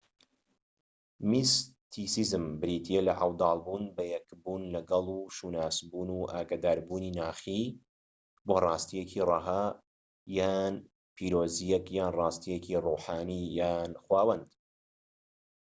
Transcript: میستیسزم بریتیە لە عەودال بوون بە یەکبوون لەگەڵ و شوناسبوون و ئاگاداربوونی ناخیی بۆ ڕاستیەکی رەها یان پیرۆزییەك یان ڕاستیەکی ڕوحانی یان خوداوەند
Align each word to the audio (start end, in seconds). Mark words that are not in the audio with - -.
میستیسزم 1.29 2.45
بریتیە 2.61 2.99
لە 3.07 3.13
عەودال 3.21 3.57
بوون 3.65 3.83
بە 3.95 4.03
یەکبوون 4.15 4.61
لەگەڵ 4.75 5.05
و 5.15 5.17
شوناسبوون 5.35 6.09
و 6.17 6.19
ئاگاداربوونی 6.31 7.15
ناخیی 7.19 7.65
بۆ 8.47 8.55
ڕاستیەکی 8.65 9.25
رەها 9.31 9.63
یان 10.37 10.73
پیرۆزییەك 11.15 11.85
یان 11.97 12.11
ڕاستیەکی 12.19 12.81
ڕوحانی 12.85 13.41
یان 13.59 13.91
خوداوەند 14.03 14.49